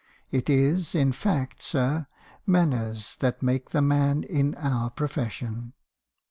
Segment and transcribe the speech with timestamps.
[0.31, 2.07] It is, in fact, sir,
[2.47, 5.73] manners that make the man in our profession.